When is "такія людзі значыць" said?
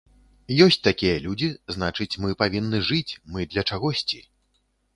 0.87-2.19